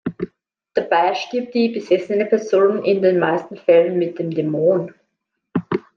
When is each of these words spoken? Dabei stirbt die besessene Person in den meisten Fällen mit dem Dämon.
Dabei 0.73 1.13
stirbt 1.13 1.53
die 1.53 1.69
besessene 1.69 2.25
Person 2.25 2.83
in 2.83 3.03
den 3.03 3.19
meisten 3.19 3.55
Fällen 3.55 3.99
mit 3.99 4.17
dem 4.17 4.31
Dämon. 4.31 4.95